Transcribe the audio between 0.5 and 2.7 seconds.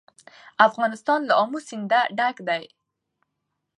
افغانستان له آمو سیند ډک دی.